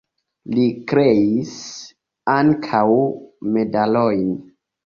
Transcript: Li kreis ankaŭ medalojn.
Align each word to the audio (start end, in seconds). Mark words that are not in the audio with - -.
Li 0.53 0.63
kreis 0.91 1.51
ankaŭ 2.37 2.83
medalojn. 3.59 4.29